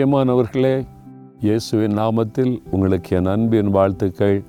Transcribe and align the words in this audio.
பிரியமானவர்களே 0.00 0.86
இயேசுவின் 1.40 1.96
நாமத்தில் 1.98 2.52
உங்களுக்கு 2.70 3.16
என் 3.16 3.26
அன்பின் 3.26 3.70
வாழ்த்துக்கள். 3.70 4.44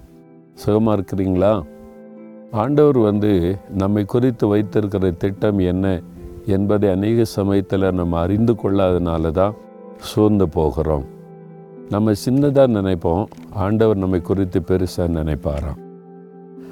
சுகமாக 0.54 0.94
இருக்கிறீங்களா? 0.98 1.64
ஆண்டவர் 2.52 2.98
வந்து 2.98 3.32
நம்மை 3.78 4.04
குறித்து 4.06 4.48
வைத்திருக்கிற 4.48 5.12
திட்டம் 5.12 5.60
என்ன 5.60 6.02
என்பதை 6.46 6.90
அநேக 6.90 7.24
சமயத்தில் 7.24 7.88
நம்ம 7.92 8.20
அறிந்து 8.20 8.54
கொள்ளாதனால 8.54 9.32
தான் 9.32 9.58
சோர்ந்து 9.98 10.50
போகிறோம். 10.50 11.06
நம்ம 11.90 12.14
சின்னதாக 12.26 12.74
நினைப்போம் 12.78 13.26
ஆண்டவர் 13.50 13.98
நம்மை 13.98 14.22
குறித்து 14.22 14.60
பெருசாக 14.60 15.10
நினைப்பாராம். 15.18 15.82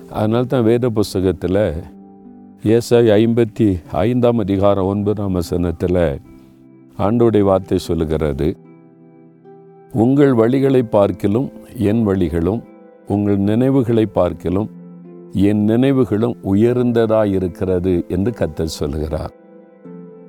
அதனால 0.10 0.44
தான் 0.44 0.64
வேத 0.64 0.90
புஸ்தகத்தில் 0.90 1.64
ஏசாய் 2.64 3.14
ஐம்பத்தி 3.20 3.70
ஐந்தாம் 3.92 4.38
அதிகாரம் 4.38 4.86
ஒன்பதாம் 4.86 5.34
வசனத்தில் 5.34 6.02
ஆண்டோடைய 6.98 7.42
வார்த்தை 7.42 7.78
சொல்லுகிறது. 7.78 8.50
உங்கள் 9.94 10.34
வழிகளை 10.34 10.82
பார்க்கிலும் 10.90 11.52
என் 11.78 12.04
வழிகளும் 12.08 12.64
உங்கள் 13.08 13.38
நினைவுகளை 13.38 14.06
பார்க்கிலும் 14.06 14.70
என் 15.34 15.64
நினைவுகளும் 15.64 16.36
உயர்ந்ததாக 16.42 17.28
இருக்கிறது 17.28 18.06
என்று 18.08 18.32
கத்தர் 18.32 18.78
சொல்லுகிறார். 18.80 19.34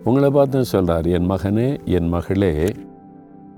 உங்களை 0.04 0.30
பார்த்து 0.30 0.64
சொல்கிறார் 0.64 1.06
என் 1.06 1.30
மகனே 1.30 1.84
என் 1.84 2.08
மகளே 2.08 2.72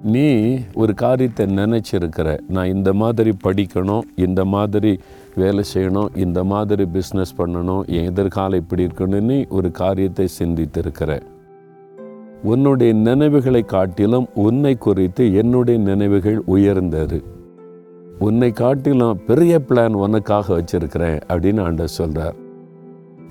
நீ 0.02 0.59
ஒரு 0.75 0.95
காரியத்தை 0.95 1.47
நினச்சிருக்கிற. 1.47 2.39
நான் 2.48 2.66
இந்த 2.66 2.92
மாதிரி 2.92 3.33
படிக்கணும் 3.45 4.03
இந்த 4.16 4.45
மாதிரி 4.45 4.98
வேலை 5.34 5.64
செய்யணும் 5.75 6.16
இந்த 6.16 6.45
மாதிரி 6.45 6.84
பிஸ்னஸ் 6.84 7.39
பண்ணணும் 7.39 7.87
என் 7.87 8.05
எதிர்காலம் 8.05 8.61
இப்படி 8.61 8.87
இருக்கணும்னு 8.87 9.48
ஒரு 9.48 9.70
காரியத்தை 9.70 10.28
சிந்தித்திருக்கிறேன் 10.39 11.31
உன்னுடைய 12.42 12.92
நினைவுகளை 12.92 13.62
காட்டிலும் 13.62 14.26
உன்னை 14.34 14.76
குறித்து 14.76 15.34
என்னுடைய 15.34 15.80
நினைவுகள் 15.80 16.42
உயர்ந்தது. 16.46 17.22
உன்னை 18.18 18.50
காட்டிலும் 18.50 19.20
பெரிய 19.26 19.60
பிளான் 19.68 19.92
உனக்காக 19.92 20.58
வச்சிருக்கிறேன் 20.58 21.20
அப்படின்னு 21.28 21.60
ஆண்டவர் 21.60 21.88
சொல்கிறார் 21.88 22.34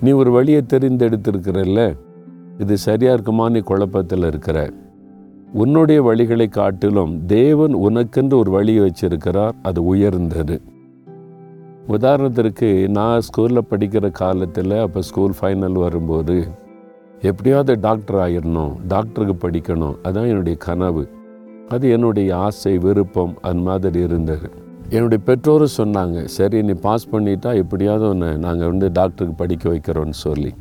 நீ 0.02 0.12
ஒரு 0.12 0.32
வழியை 0.32 0.62
தெரிந்தெடுத்திருக்கிறல்ல? 0.68 1.96
இது 2.58 2.78
சரியாக 2.78 3.14
இருக்குமா? 3.14 3.50
நீ 3.50 3.60
குழப்பத்தில் 3.60 4.24
இருக்கிற. 4.24 4.70
உன்னுடைய 5.54 6.04
வழிகளை 6.04 6.50
காட்டிலும் 6.50 7.26
தேவன் 7.26 7.76
உனக்கென்று 7.76 8.38
ஒரு 8.38 8.52
வழியை 8.52 8.92
வச்சிருக்கிறார் 8.92 9.52
அது 9.62 9.86
உயர்ந்தது. 9.86 10.62
உதாரணத்திற்கு 11.88 12.88
நான் 12.88 13.20
ஸ்கூலில் 13.20 13.68
படிக்கிற 13.70 14.12
காலத்தில் 14.12 14.72
அப்போ 14.72 15.02
ஸ்கூல் 15.02 15.34
ஃபைனல் 15.42 15.72
வரும்போது 15.72 16.48
எப்படியாவது 17.22 17.80
டாக்டர் 17.80 18.16
ஆயிடணும் 18.16 18.74
டாக்டருக்கு 18.88 19.36
படிக்கணும். 19.44 19.96
அதுதான் 20.04 20.28
என்னுடைய 20.28 20.58
கனவு. 20.58 21.04
அது 21.70 21.90
என்னுடைய 21.90 22.38
ஆசை 22.38 22.78
விருப்பம் 22.78 23.34
அது 23.42 23.60
மாதிரி 23.68 24.00
இருந்தது. 24.00 24.50
என்னுடைய 24.90 25.24
பெற்றோரும் 25.28 25.76
சொன்னாங்க 25.78 26.24
சரி 26.38 26.62
நீ 26.62 26.72
பாஸ் 26.72 27.10
பண்ணிட்டா 27.12 27.56
எப்படியாவது 27.56 28.06
ஒன்று 28.08 28.38
நாங்கள் 28.38 28.68
வந்து 28.68 28.90
டாக்டருக்கு 28.92 29.36
படிக்க 29.36 29.70
வைக்கிறோன்னு 29.70 30.18
சொல்லி. 30.26 30.54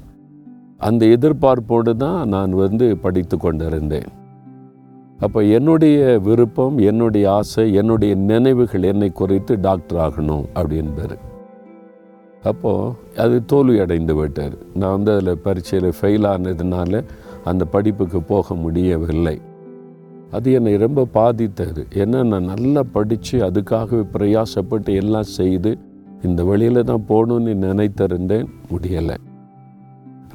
அந்த 0.76 1.06
எதிர்பார்ப்போடு 1.06 1.94
தான் 1.96 2.28
நான் 2.28 2.50
வந்து 2.50 2.96
படித்து 2.96 3.38
கொண்டிருந்தேன். 3.38 4.10
அப்போ 5.18 5.40
என்னுடைய 5.56 6.18
விருப்பம் 6.22 6.78
என்னுடைய 6.78 7.32
ஆசை 7.32 7.64
என்னுடைய 7.74 8.14
நினைவுகள் 8.14 8.82
என்னை 8.82 9.10
குறித்து 9.10 9.60
டாக்டர் 9.60 10.00
ஆகணும் 10.06 10.44
அப்படின்பாரு 10.54 11.16
அப்போது 12.44 12.94
அது 13.22 13.36
தோல்வி 13.44 13.78
அடைந்து 13.80 14.14
விட்டார். 14.14 14.54
நான் 14.74 14.94
வந்து 14.96 15.10
அதில் 15.14 15.42
பரீட்சையில் 15.46 15.88
ஃபெயில் 15.98 16.26
ஆனதுனால 16.32 17.02
அந்த 17.44 17.64
படிப்புக்கு 17.64 18.20
போக 18.22 18.54
முடியவில்லை. 18.54 19.36
அது 20.36 20.52
என்னை 20.52 20.76
ரொம்ப 20.76 21.04
பாதித்தது. 21.04 21.82
ஏன்னா 22.02 22.18
நான் 22.32 22.50
நல்லா 22.52 22.82
படித்து 22.96 23.36
அதுக்காகவே 23.48 24.02
பிரயாசப்பட்டு 24.14 24.94
எல்லாம் 25.02 25.30
செய்து 25.38 25.72
இந்த 26.22 26.40
வழியில் 26.44 26.88
தான் 26.90 27.04
போகணுன்னு 27.08 27.52
நினைத்திருந்தேன். 27.66 28.48
முடியலை. 28.72 29.16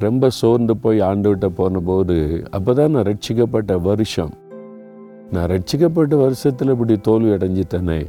ரொம்ப 0.05 0.29
சோர்ந்து 0.39 0.73
போய் 0.77 0.99
ஆண்டுகிட்ட 1.09 1.47
போனபோது 1.59 2.15
அப்போ 2.55 2.71
தான் 2.73 2.91
நான் 2.91 3.07
ரட்சிக்கப்பட்ட 3.11 3.81
வருஷம். 3.81 4.33
நான் 5.33 5.49
ரட்சிக்கப்பட்ட 5.53 6.15
வருஷத்தில் 6.25 6.73
இப்படி 6.73 6.95
தோல்வி 7.09 7.31
அடைஞ்சிட்டேனே 7.35 8.01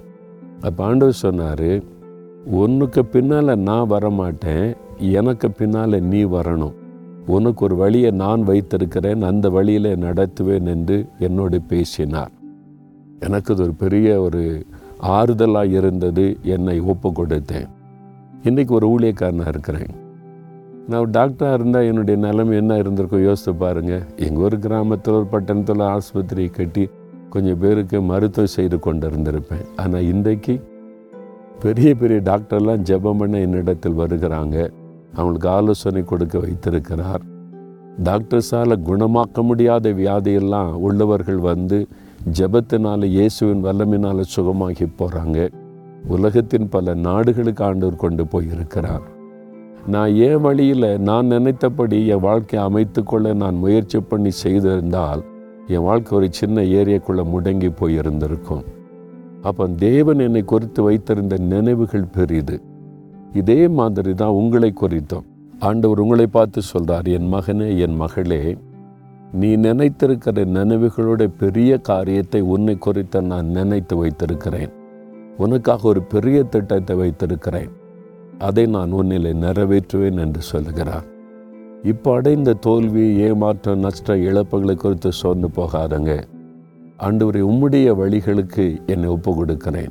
அப்போ 0.66 0.80
ஆண்டவர் 0.84 1.22
சொன்னார் 1.26 1.68
உனக்கு 2.54 3.04
பின்னால் 3.04 3.58
நான் 3.58 3.90
வரமாட்டேன் 3.90 4.76
எனக்கு 4.98 5.50
பின்னால் 5.50 6.02
நீ 6.02 6.24
வரணும். 6.24 6.74
உனக்கு 7.26 7.64
ஒரு 7.64 7.76
வழியை 7.76 8.10
நான் 8.10 8.42
வைத்திருக்கிறேன் 8.42 9.22
அந்த 9.22 9.50
வழியில் 9.50 9.88
நடத்துவேன் 9.98 10.66
என்று 10.66 11.06
என்னோடு 11.18 11.60
பேசினார். 11.60 12.30
எனக்கு 13.20 13.52
அது 13.54 13.62
ஒரு 13.62 13.72
பெரிய 13.72 14.20
ஒரு 14.20 14.42
ஆறுதலாக 15.00 15.64
இருந்தது 15.64 16.36
என்னை 16.42 16.80
ஒப்பு 16.80 17.08
கொடுத்தேன் 17.08 17.68
இன்றைக்கி 18.44 18.70
ஒரு 18.70 18.88
ஊழியக்காரனாக 18.88 19.48
இருக்கிறேன். 19.48 19.90
நான் 20.88 21.10
டாக்டராக 21.10 21.52
இருந்தால் 21.52 21.84
என்னுடைய 21.84 22.20
நிலைமை 22.20 22.56
என்ன 22.56 22.76
இருந்திருக்கும் 22.76 23.22
யோசித்து 23.22 23.54
பாருங்கள் 23.54 24.04
எங்கள் 24.16 24.42
ஒரு 24.42 24.58
கிராமத்தில் 24.58 25.14
ஒரு 25.14 25.26
பட்டணத்தில் 25.26 25.80
ஆஸ்பத்திரி 25.80 26.48
கட்டி 26.48 26.88
கொஞ்சம் 27.30 27.58
பேருக்கு 27.58 28.00
மருத்துவம் 28.00 28.54
செய்து 28.56 28.78
கொண்டு 28.78 29.08
இருந்திருப்பேன் 29.08 29.64
ஆனால் 29.76 30.02
இன்றைக்கு 30.02 30.60
பெரிய 31.62 31.94
பெரிய 31.94 32.20
டாக்டர்லாம் 32.20 32.82
ஜெபம் 32.88 33.18
பண்ண 33.18 33.38
என்னிடத்தில் 33.38 33.98
வருகிறாங்க. 33.98 34.56
அவங்களுக்கு 35.14 35.48
ஆலோசனை 35.48 36.02
கொடுக்க 36.04 36.38
வைத்திருக்கிறார். 36.38 37.22
டாக்டர்ஸால் 38.04 38.74
குணமாக்க 38.88 39.42
முடியாத 39.42 39.90
வியாதியெல்லாம் 39.90 40.72
உள்ளவர்கள் 40.86 41.38
வந்து 41.38 41.78
ஜெபத்தினால 42.38 43.04
இயேசுவின் 43.04 43.64
வல்லமினால் 43.64 44.22
சுகமாகி 44.36 44.86
போகிறாங்க 44.98 45.48
உலகத்தின் 46.08 46.68
பல 46.68 46.94
நாடுகளுக்கு 46.94 47.64
ஆண்டவர் 47.64 48.02
கொண்டு 48.04 48.26
போயிருக்கிறார். 48.26 49.06
நான் 49.86 50.12
ஏன் 50.14 50.40
வழியில் 50.40 50.88
நான் 51.00 51.26
நினைத்தபடி 51.26 52.06
என் 52.06 52.24
வாழ்க்கையை 52.28 52.68
அமைத்துக்கொள்ள 52.68 53.34
நான் 53.34 53.54
முயற்சி 53.54 54.00
பண்ணி 54.00 54.32
செய்திருந்தால் 54.44 55.22
என் 55.66 55.82
வாழ்க்கை 55.82 56.18
ஒரு 56.18 56.28
சின்ன 56.30 56.60
ஏரியாக்குள்ளே 56.60 57.24
முடங்கி 57.34 57.70
போயிருந்திருக்கும். 57.80 58.64
அப்போ 59.42 59.66
தேவன் 59.68 60.18
என்னை 60.18 60.44
குறித்து 60.44 60.82
வைத்திருந்த 60.82 61.36
நினைவுகள் 61.36 62.12
பெரிது. 62.12 62.62
இதே 63.32 63.68
மாதிரி 63.68 64.14
தான் 64.14 64.28
உங்களை 64.28 64.72
குறித்தோம். 64.72 65.24
ஆண்டவர் 65.58 66.00
உங்களை 66.00 66.26
பார்த்து 66.26 66.62
சொல்கிறார் 66.62 67.06
என் 67.06 67.32
மகனே 67.32 67.78
என் 67.78 67.96
மகளே 67.96 68.56
நீ 69.32 69.56
நினைத்திருக்கிற 69.56 70.44
நினைவுகளோட 70.46 71.30
பெரிய 71.38 71.78
காரியத்தை 71.78 72.40
உன்னை 72.40 72.78
குறித்த 72.78 73.20
நான் 73.20 73.46
நினைத்து 73.46 73.96
வைத்திருக்கிறேன். 73.96 74.72
உனக்காக 75.36 75.88
ஒரு 75.88 76.02
பெரிய 76.02 76.42
திட்டத்தை 76.42 76.96
வைத்திருக்கிறேன். 76.96 77.70
அதை 78.38 78.66
நான் 78.66 78.92
உன்னிலை 78.92 79.32
நிறைவேற்றுவேன் 79.32 80.18
என்று 80.18 80.42
சொல்லுகிறார். 80.42 81.04
இப்போ 81.82 82.14
அடைந்த 82.14 82.52
தோல்வி 82.52 83.16
ஏமாற்றம் 83.16 83.78
நஷ்ட 83.78 84.14
இழப்புகளை 84.14 84.74
குறித்து 84.74 85.12
சோர்ந்து 85.12 85.48
போகாதங்க. 85.56 86.24
ஆண்டவரை 87.04 87.40
உம்முடைய 87.48 87.88
வழிகளுக்கு 88.00 88.64
என்னை 88.86 89.08
ஒப்பு 89.08 89.34
கொடுக்கிறேன் 89.34 89.90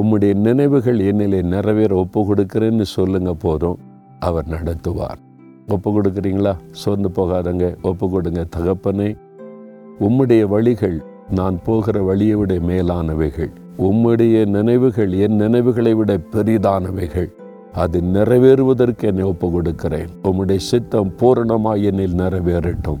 உம்முடைய 0.00 0.34
நினைவுகள் 0.34 0.98
என்னிலே 0.98 1.42
நிறைவேற 1.42 1.92
ஒப்பு 1.94 2.20
கொடுக்கிறேன்னு 2.28 2.86
சொல்லுங்க 2.96 3.32
போதும் 3.34 3.78
அவர் 4.18 4.48
நடத்துவார். 4.48 5.20
ஒப்பு 5.68 5.88
கொடுக்குறீங்களா 5.96 6.54
சோர்ந்து 6.70 7.08
போகாதங்க 7.08 7.66
ஒப்பு 7.82 8.08
கொடுங்க 8.10 8.46
தகப்பனே 8.56 9.08
உம்முடைய 10.00 10.42
வழிகள் 10.46 10.98
நான் 11.30 11.58
போகிற 11.64 12.02
வழியை 12.02 12.34
விட 12.34 12.54
மேலானவைகள். 12.70 13.52
உம்முடைய 13.78 14.36
நினைவுகள் 14.46 15.12
என் 15.12 15.34
நினைவுகளை 15.34 15.94
விட 15.94 16.18
பெரிதானவைகள். 16.32 17.30
அது 17.72 18.00
நிறைவேறுவதற்கு 18.16 19.04
என்னை 19.12 19.24
ஒப்பு 19.24 19.50
கொடுக்கிறேன் 19.50 20.10
உம்முடைய 20.22 20.56
சித்தம் 20.56 21.14
பூரணமாக 21.16 21.76
என்னில் 21.90 22.20
நிறைவேறட்டும். 22.24 23.00